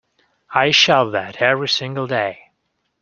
I 0.55 0.71
shout 0.71 1.11
that 1.11 1.43
every 1.43 1.67
single 1.69 2.07
day! 2.07 2.49